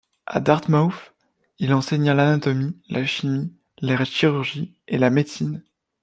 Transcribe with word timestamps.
À 0.25 0.39
Dartmouth, 0.39 1.13
il 1.59 1.75
enseigna 1.75 2.15
l'anatomie, 2.15 2.75
la 2.89 3.05
chimie, 3.05 3.53
la 3.77 4.03
chirurgie 4.03 4.73
et 4.87 4.97
la 4.97 5.11
médecine. 5.11 5.63